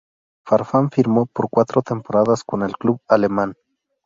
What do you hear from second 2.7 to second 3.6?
club alemán.